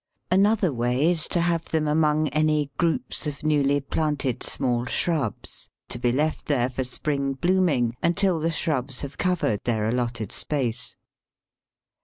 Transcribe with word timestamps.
Another 0.31 0.73
way 0.73 1.11
is 1.11 1.27
to 1.27 1.41
have 1.41 1.65
them 1.65 1.87
among 1.87 2.27
any 2.29 2.71
groups 2.79 3.27
of 3.27 3.43
newly 3.43 3.79
planted 3.79 4.41
small 4.41 4.85
shrubs, 4.85 5.69
to 5.89 5.99
be 5.99 6.11
left 6.11 6.47
there 6.47 6.71
for 6.71 6.83
spring 6.83 7.33
blooming 7.33 7.95
until 8.01 8.39
the 8.39 8.49
shrubs 8.49 9.01
have 9.01 9.19
covered 9.19 9.59
their 9.63 9.87
allotted 9.87 10.31
space. 10.31 10.95